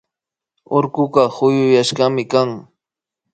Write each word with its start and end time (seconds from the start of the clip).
Urkuka 0.77 1.23
puyuyashkami 1.35 2.23
kan 2.31 2.49